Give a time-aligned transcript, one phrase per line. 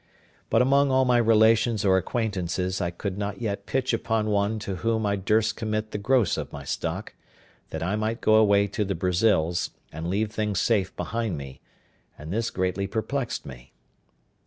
[0.49, 4.77] But among all my relations or acquaintances I could not yet pitch upon one to
[4.77, 7.13] whom I durst commit the gross of my stock,
[7.69, 11.61] that I might go away to the Brazils, and leave things safe behind me;
[12.17, 13.73] and this greatly perplexed me.